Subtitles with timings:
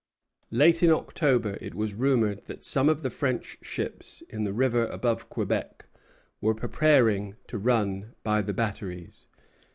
[0.49, 4.87] Late in October it was rumored that some of the French ships in the river
[4.87, 5.85] above Quebec
[6.41, 9.27] were preparing to run by the batteries.